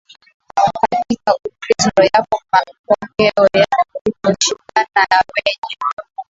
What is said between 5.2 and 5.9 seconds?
wenye